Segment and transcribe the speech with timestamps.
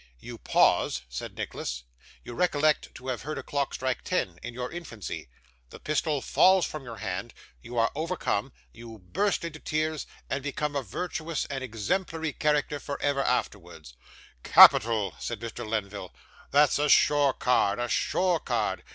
[0.17, 1.83] 'You pause,' said Nicholas;
[2.23, 5.29] 'you recollect to have heard a clock strike ten in your infancy.
[5.69, 10.75] The pistol falls from your hand you are overcome you burst into tears, and become
[10.75, 13.93] a virtuous and exemplary character for ever afterwards.'
[14.41, 15.69] 'Capital!' said Mr.
[15.69, 16.11] Lenville:
[16.49, 18.83] 'that's a sure card, a sure card.